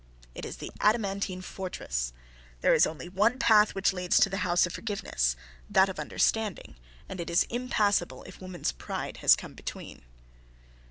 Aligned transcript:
It 0.33 0.45
is 0.45 0.57
the 0.57 0.71
adamantine 0.81 1.43
fortress. 1.43 2.11
There 2.61 2.73
is 2.73 2.87
only 2.87 3.07
one 3.07 3.37
path 3.37 3.75
which 3.75 3.93
leads 3.93 4.19
to 4.21 4.29
the 4.31 4.37
house 4.41 4.65
of 4.65 4.73
forgiveness 4.73 5.35
that 5.69 5.89
of 5.89 5.99
understanding, 5.99 6.75
and 7.07 7.19
it 7.21 7.29
is 7.29 7.45
impassable 7.51 8.23
if 8.23 8.41
woman's 8.41 8.71
pride 8.71 9.17
has 9.17 9.35
come 9.35 9.53
between. 9.53 10.01